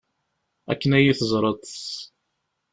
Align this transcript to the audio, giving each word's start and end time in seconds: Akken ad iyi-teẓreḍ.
Akken 0.71 0.91
ad 0.97 1.01
iyi-teẓreḍ. 1.01 1.63